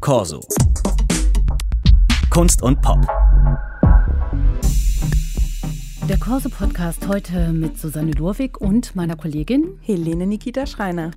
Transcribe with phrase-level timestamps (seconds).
[0.00, 0.40] Corso.
[2.30, 3.06] Kunst und Pop.
[6.08, 11.10] Der Corso-Podcast heute mit Susanne Lurwig und meiner Kollegin Helene Nikita Schreiner.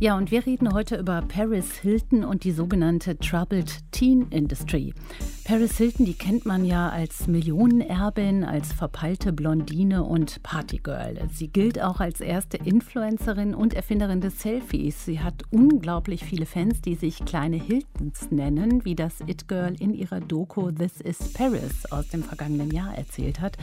[0.00, 4.94] Ja, und wir reden heute über Paris Hilton und die sogenannte Troubled Teen Industry.
[5.42, 11.18] Paris Hilton, die kennt man ja als Millionenerbin, als verpeilte Blondine und Partygirl.
[11.32, 15.04] Sie gilt auch als erste Influencerin und Erfinderin des Selfies.
[15.04, 19.94] Sie hat unglaublich viele Fans, die sich kleine Hiltons nennen, wie das It Girl in
[19.94, 23.56] ihrer Doku This is Paris aus dem vergangenen Jahr erzählt hat.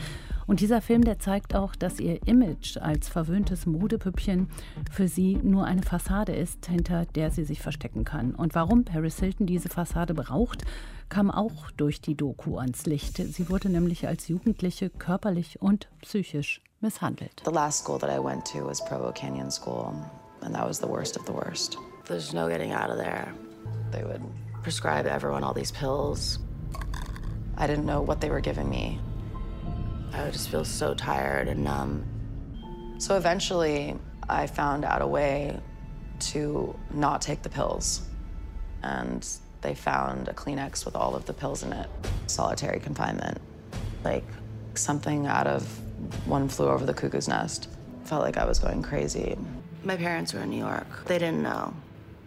[0.46, 4.48] Und dieser Film, der zeigt auch, dass ihr Image als verwöhntes Modepüppchen
[4.90, 8.34] für sie nur eine Fassade ist, hinter der sie sich verstecken kann.
[8.34, 10.64] Und warum Paris Hilton diese Fassade braucht,
[11.08, 13.16] kam auch durch die Doku ans Licht.
[13.16, 17.42] Sie wurde nämlich als Jugendliche körperlich und psychisch misshandelt.
[17.44, 19.94] The last school that I went to was Provo Canyon School,
[20.42, 21.76] and that was the worst of the worst.
[22.06, 23.32] There's no getting out of there.
[23.92, 24.22] They would
[24.62, 26.38] prescribe everyone all these pills.
[27.56, 29.00] I didn't know what they were giving me.
[30.16, 32.06] I would just feel so tired and numb.
[32.98, 33.94] So eventually,
[34.28, 35.60] I found out a way
[36.18, 38.00] to not take the pills.
[38.82, 39.28] And
[39.60, 41.88] they found a Kleenex with all of the pills in it.
[42.28, 43.38] Solitary confinement.
[44.04, 44.24] Like
[44.74, 45.62] something out of
[46.26, 47.68] One Flew Over the Cuckoo's Nest.
[48.04, 49.36] Felt like I was going crazy.
[49.84, 51.04] My parents were in New York.
[51.04, 51.74] They didn't know.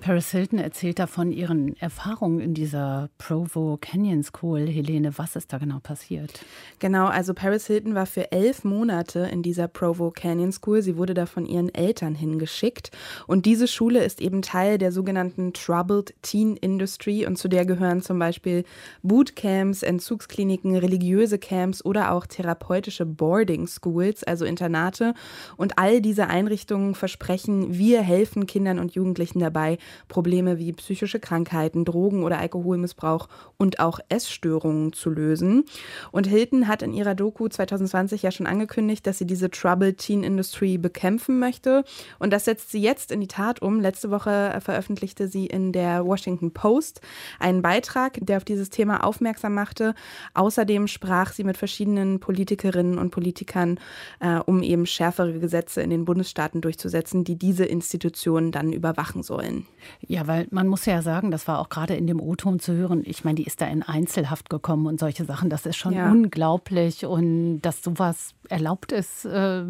[0.02, 4.66] Paris Hilton erzählt davon ihren Erfahrungen in dieser Provo Canyon School.
[4.68, 6.46] Helene, was ist da genau passiert?
[6.80, 10.82] Genau, also Paris Hilton war für elf Monate in dieser Provo Canyon School.
[10.82, 12.92] Sie wurde da von ihren Eltern hingeschickt.
[13.28, 17.26] Und diese Schule ist eben Teil der sogenannten Troubled Teen Industry.
[17.26, 18.64] Und zu der gehören zum Beispiel
[19.04, 25.14] Bootcamps, Entzugskliniken, religiöse Camps oder auch therapeutische Boarding Schools, also Internate.
[25.58, 31.86] Und all diese Einrichtungen versprechen, wir helfen Kindern und Jugendlichen dabei, Probleme wie psychische Krankheiten,
[31.86, 35.66] Drogen- oder Alkoholmissbrauch und auch Essstörungen zu lösen.
[36.12, 40.24] Und Hilton hat in ihrer Doku 2020 ja schon angekündigt, dass sie diese Troubled Teen
[40.24, 41.84] Industry bekämpfen möchte.
[42.20, 43.80] Und das setzt sie jetzt in die Tat um.
[43.80, 47.02] Letzte Woche veröffentlichte sie in der Washington Post
[47.40, 49.96] einen Beitrag, der auf dieses Thema aufmerksam machte.
[50.34, 53.80] Außerdem sprach sie mit verschiedenen Politikerinnen und Politikern,
[54.20, 59.66] äh, um eben schärfere Gesetze in den Bundesstaaten durchzusetzen, die diese Institutionen dann überwachen sollen.
[60.02, 63.04] Ja, weil man muss ja sagen, das war auch gerade in dem O-Ton zu hören.
[63.06, 65.50] Ich meine, die ist da in Einzelhaft gekommen und solche Sachen.
[65.50, 66.12] Das ist schon ja.
[66.12, 67.06] unglaublich.
[67.06, 69.64] Und dass sowas erlaubt ist, äh,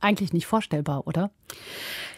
[0.00, 1.30] eigentlich nicht vorstellbar, oder?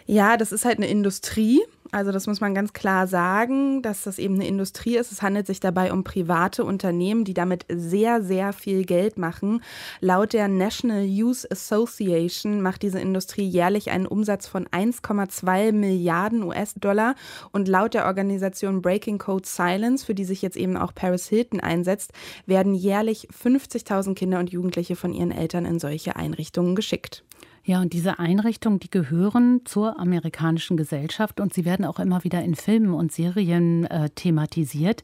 [0.06, 1.62] Ja, das ist halt eine Industrie.
[1.92, 5.12] Also das muss man ganz klar sagen, dass das eben eine Industrie ist.
[5.12, 9.62] Es handelt sich dabei um private Unternehmen, die damit sehr, sehr viel Geld machen.
[10.00, 17.14] Laut der National Youth Association macht diese Industrie jährlich einen Umsatz von 1,2 Milliarden US-Dollar.
[17.52, 21.60] Und laut der Organisation Breaking Code Silence, für die sich jetzt eben auch Paris Hilton
[21.60, 22.12] einsetzt,
[22.46, 27.24] werden jährlich 50.000 Kinder und Jugendliche von ihren Eltern in solche Einrichtungen geschickt.
[27.68, 32.40] Ja, und diese Einrichtungen, die gehören zur amerikanischen Gesellschaft und sie werden auch immer wieder
[32.40, 35.02] in Filmen und Serien äh, thematisiert.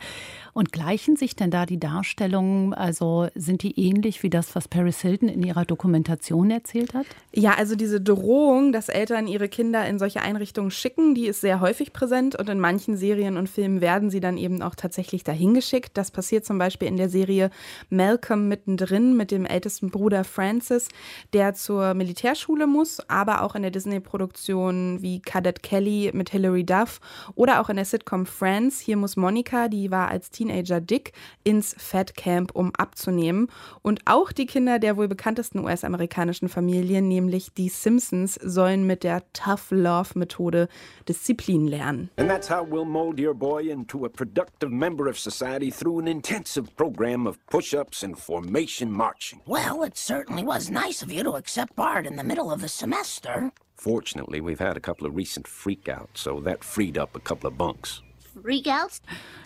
[0.53, 5.01] Und gleichen sich denn da die Darstellungen, also sind die ähnlich wie das, was Paris
[5.01, 7.07] Hilton in ihrer Dokumentation erzählt hat?
[7.35, 11.61] Ja, also diese Drohung, dass Eltern ihre Kinder in solche Einrichtungen schicken, die ist sehr
[11.61, 15.55] häufig präsent und in manchen Serien und Filmen werden sie dann eben auch tatsächlich dahin
[15.55, 15.93] geschickt.
[15.95, 17.51] Das passiert zum Beispiel in der Serie
[17.91, 20.89] Malcolm mittendrin mit dem ältesten Bruder Francis,
[21.33, 27.01] der zur Militärschule muss, aber auch in der Disney-Produktion wie Cadet Kelly mit Hilary Duff
[27.35, 28.79] oder auch in der Sitcom Friends.
[28.79, 31.13] Hier muss Monika, die war als Teenager Dick
[31.45, 33.49] ins Fat Camp, um abzunehmen.
[33.83, 39.23] Und auch die Kinder der wohl bekanntesten US-amerikanischen Familien, nämlich die Simpsons, sollen mit der
[39.33, 40.69] Tough Love Methode
[41.09, 42.11] Disziplin lernen.
[42.17, 46.07] And that's how we'll mold your boy into a productive member of society through an
[46.07, 49.41] intensive program of push-ups and formation marching.
[49.47, 52.69] Well, it certainly was nice of you to accept Bart in the middle of the
[52.69, 53.53] semester.
[53.77, 57.57] Fortunately, we've had a couple of recent freakouts, so that freed up a couple of
[57.57, 58.03] bunks.
[58.35, 59.01] Freakouts?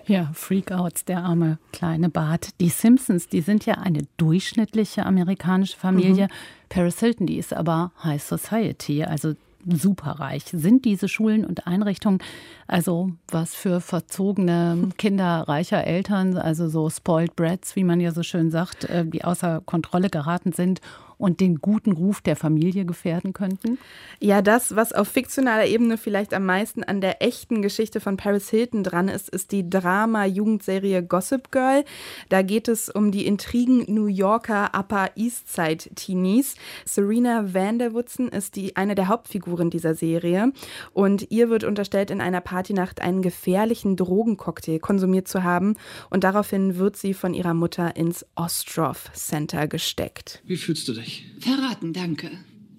[0.07, 2.51] Ja, Freakouts, der arme kleine Bart.
[2.61, 6.27] Die Simpsons, die sind ja eine durchschnittliche amerikanische Familie.
[6.27, 6.31] Mhm.
[6.69, 9.35] Paris Hilton, die ist aber High Society, also
[9.69, 10.45] superreich.
[10.53, 12.23] Sind diese Schulen und Einrichtungen
[12.69, 18.23] also was für verzogene Kinder reicher Eltern, also so spoiled brats, wie man ja so
[18.23, 20.81] schön sagt, äh, die außer Kontrolle geraten sind
[21.19, 23.79] und den guten Ruf der Familie gefährden könnten?
[24.21, 28.51] Ja, das, was auf fiktionaler Ebene vielleicht am meisten an der echten Geschichte von Paris
[28.51, 31.85] Hilton dran ist, ist die Drama-Jugendserie Gossip Girl.
[32.29, 36.57] Da geht es um die Intrigen New Yorker Upper East Side Teenies.
[36.85, 40.53] Serena Vanderwoodson ist die, eine der Hauptfiguren dieser Serie
[40.93, 45.75] und ihr wird unterstellt, in einer Partynacht einen gefährlichen Drogencocktail konsumiert zu haben
[46.11, 50.43] und daraufhin wird sie von ihrer Mutter ins Ostroff Center gesteckt.
[50.45, 51.06] Wie fühlst du dich?
[51.41, 52.31] Verraten, danke.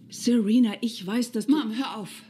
[0.10, 1.56] Serena, ich weiß, dass du...
[1.56, 2.24] Mom, hör auf.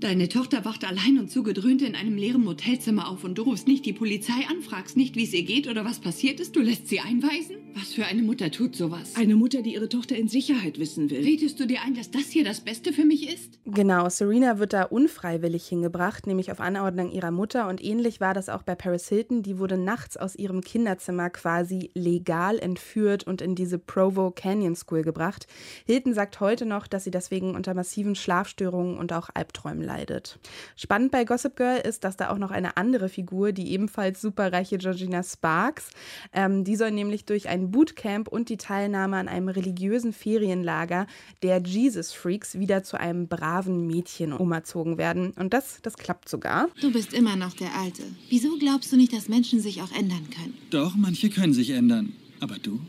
[0.00, 3.84] Deine Tochter wacht allein und zugedröhnt in einem leeren Motelzimmer auf und du rufst nicht
[3.84, 6.88] die Polizei an, fragst nicht, wie es ihr geht oder was passiert ist, du lässt
[6.88, 7.56] sie einweisen?
[7.74, 9.14] Was für eine Mutter tut sowas?
[9.16, 11.20] Eine Mutter, die ihre Tochter in Sicherheit wissen will.
[11.20, 13.60] Redest du dir ein, dass das hier das Beste für mich ist?
[13.66, 18.48] Genau, Serena wird da unfreiwillig hingebracht, nämlich auf Anordnung ihrer Mutter und ähnlich war das
[18.48, 23.54] auch bei Paris Hilton, die wurde nachts aus ihrem Kinderzimmer quasi legal entführt und in
[23.54, 25.46] diese Provo Canyon School gebracht.
[25.84, 30.38] Hilton sagt heute noch, dass sie deswegen unter massiven Schlafstörungen und auch Albträumen leidet.
[30.76, 34.78] Spannend bei Gossip Girl ist, dass da auch noch eine andere Figur, die ebenfalls superreiche
[34.78, 35.90] Georgina Sparks,
[36.32, 41.06] ähm, die soll nämlich durch ein Bootcamp und die Teilnahme an einem religiösen Ferienlager
[41.42, 45.32] der Jesus Freaks wieder zu einem braven Mädchen umerzogen werden.
[45.32, 46.68] Und das, das klappt sogar.
[46.80, 48.02] Du bist immer noch der Alte.
[48.28, 50.54] Wieso glaubst du nicht, dass Menschen sich auch ändern können?
[50.70, 52.12] Doch, manche können sich ändern.
[52.40, 52.80] Aber du?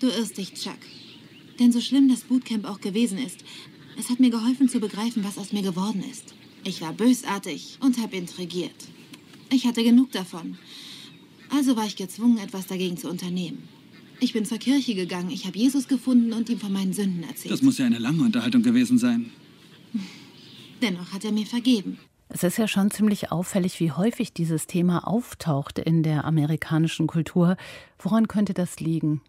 [0.00, 0.78] Du irrst dich, Chuck.
[1.60, 3.38] Denn so schlimm das Bootcamp auch gewesen ist,
[3.98, 6.34] es hat mir geholfen zu begreifen, was aus mir geworden ist.
[6.68, 8.88] Ich war bösartig und habe intrigiert.
[9.50, 10.58] Ich hatte genug davon.
[11.48, 13.66] Also war ich gezwungen, etwas dagegen zu unternehmen.
[14.20, 17.54] Ich bin zur Kirche gegangen, ich habe Jesus gefunden und ihm von meinen Sünden erzählt.
[17.54, 19.30] Das muss ja eine lange Unterhaltung gewesen sein.
[20.82, 21.98] Dennoch hat er mir vergeben.
[22.28, 27.56] Es ist ja schon ziemlich auffällig, wie häufig dieses Thema auftaucht in der amerikanischen Kultur.
[27.98, 29.22] Woran könnte das liegen?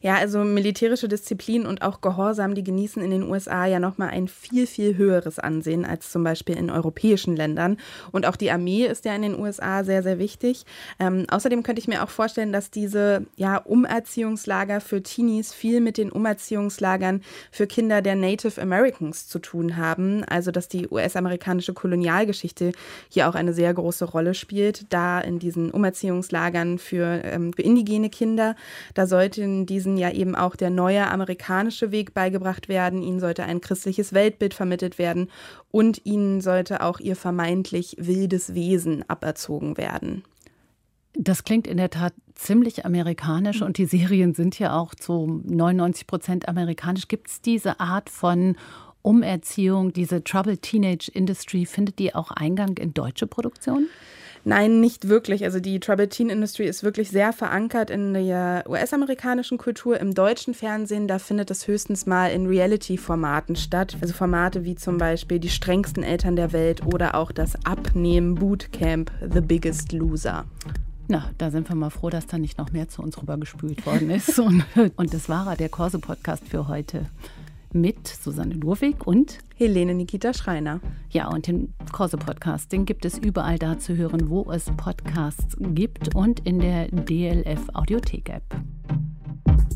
[0.00, 4.28] Ja, also militärische Disziplin und auch Gehorsam, die genießen in den USA ja nochmal ein
[4.28, 7.78] viel, viel höheres Ansehen als zum Beispiel in europäischen Ländern.
[8.12, 10.64] Und auch die Armee ist ja in den USA sehr, sehr wichtig.
[11.00, 15.98] Ähm, außerdem könnte ich mir auch vorstellen, dass diese ja, Umerziehungslager für Teenies viel mit
[15.98, 20.22] den Umerziehungslagern für Kinder der Native Americans zu tun haben.
[20.24, 22.72] Also, dass die US-amerikanische Kolonialgeschichte
[23.08, 24.92] hier auch eine sehr große Rolle spielt.
[24.92, 28.54] Da in diesen Umerziehungslagern für, ähm, für indigene Kinder,
[28.94, 33.02] da sollte in diesen ja eben auch der neue amerikanische Weg beigebracht werden.
[33.02, 35.30] Ihnen sollte ein christliches Weltbild vermittelt werden
[35.70, 40.24] und ihnen sollte auch ihr vermeintlich wildes Wesen aberzogen werden.
[41.14, 46.06] Das klingt in der Tat ziemlich amerikanisch und die Serien sind ja auch zu 99
[46.06, 47.08] Prozent amerikanisch.
[47.08, 48.56] Gibt es diese Art von
[49.02, 53.88] Umerziehung, diese Troubled Teenage Industry, findet die auch Eingang in deutsche Produktionen?
[54.48, 55.44] Nein, nicht wirklich.
[55.44, 60.00] Also die Troubled Teen Industry ist wirklich sehr verankert in der US-amerikanischen Kultur.
[60.00, 63.98] Im deutschen Fernsehen, da findet es höchstens mal in Reality-Formaten statt.
[64.00, 69.42] Also Formate wie zum Beispiel Die strengsten Eltern der Welt oder auch das Abnehmen-Bootcamp The
[69.42, 70.46] Biggest Loser.
[71.08, 74.08] Na, da sind wir mal froh, dass da nicht noch mehr zu uns rübergespült worden
[74.08, 74.38] ist.
[74.38, 74.64] Und,
[74.96, 77.04] und das war der Corso-Podcast für heute
[77.72, 80.80] mit Susanne Lurwig und Helene Nikita Schreiner.
[81.10, 86.14] Ja, und den Corso-Podcast, den gibt es überall da zu hören, wo es Podcasts gibt
[86.14, 88.42] und in der DLF Audiothek-App.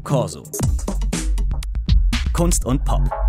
[0.04, 0.44] Corso.
[2.32, 3.21] Kunst und Pop.